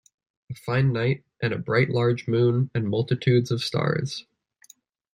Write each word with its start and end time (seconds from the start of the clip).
A 0.51 0.55
fine 0.55 0.91
night, 0.91 1.23
and 1.43 1.53
a 1.53 1.59
bright 1.59 1.91
large 1.91 2.27
moon, 2.27 2.71
and 2.73 2.89
multitudes 2.89 3.51
of 3.51 3.61
stars. 3.63 4.25